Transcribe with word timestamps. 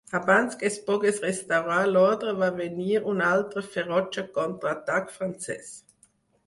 Abans 0.17 0.55
que 0.61 0.65
es 0.69 0.77
pogués 0.87 1.19
restaurar 1.25 1.77
l'ordre 1.91 2.33
va 2.39 2.49
venir 2.63 2.99
un 3.13 3.23
altre 3.29 3.67
ferotge 3.77 4.27
contraatac 4.41 5.19
francès. 5.21 5.75